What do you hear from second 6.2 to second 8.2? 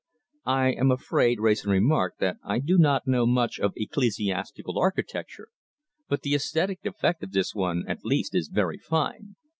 the aesthetic effect of this one, at